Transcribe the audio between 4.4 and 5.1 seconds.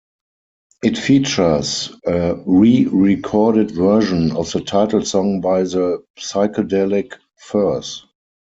the title